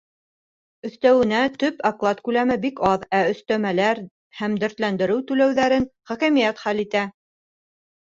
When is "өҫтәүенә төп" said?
0.87-1.83